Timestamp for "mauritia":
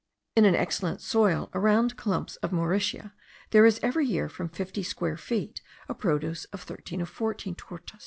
2.51-3.13